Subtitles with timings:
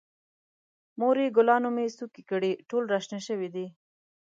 [0.99, 3.67] مورې، ګلانو مې څوکې کړي، ټول را شنه شوي دي.